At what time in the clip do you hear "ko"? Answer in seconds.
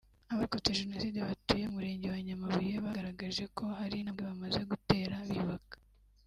3.55-3.63